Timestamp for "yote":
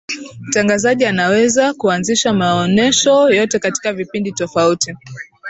3.29-3.59